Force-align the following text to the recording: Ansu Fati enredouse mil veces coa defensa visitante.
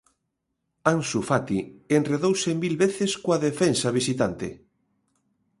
Ansu 0.91 1.21
Fati 1.29 1.59
enredouse 1.97 2.51
mil 2.61 2.75
veces 2.83 3.11
coa 3.23 3.41
defensa 3.47 3.95
visitante. 3.99 4.47